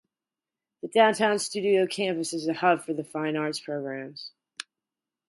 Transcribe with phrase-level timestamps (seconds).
[0.81, 4.31] The Downtown Studio Campus is a hub for the fine arts programs.